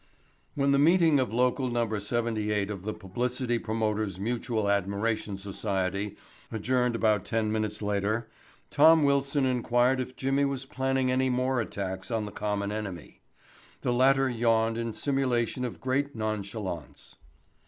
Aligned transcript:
When 0.55 0.71
the 0.71 0.79
meeting 0.79 1.19
of 1.19 1.31
Local 1.31 1.69
No. 1.69 1.87
78 1.99 2.71
of 2.71 2.85
the 2.85 2.93
Publicity 2.95 3.59
Promoters' 3.59 4.19
Mutual 4.19 4.67
Admiration 4.67 5.37
Society 5.37 6.17
adjourned 6.51 6.95
about 6.95 7.23
ten 7.23 7.51
minutes 7.51 7.83
later, 7.83 8.27
Tom 8.71 9.03
Wilson 9.03 9.45
inquired 9.45 9.99
if 9.99 10.15
Jimmy 10.15 10.43
was 10.43 10.65
planning 10.65 11.11
any 11.11 11.29
more 11.29 11.61
attacks 11.61 12.09
on 12.09 12.25
the 12.25 12.31
common 12.31 12.71
enemy. 12.71 13.21
The 13.81 13.93
latter 13.93 14.27
yawned 14.27 14.75
in 14.79 14.91
simulation 14.93 15.63
of 15.63 15.79
great 15.79 16.15
nonchalance. 16.15 17.17